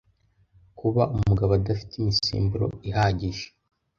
kuba 0.79 1.03
umugabo 1.15 1.51
adafite 1.59 1.93
imisemburo 1.97 2.65
ihagije 2.89 3.45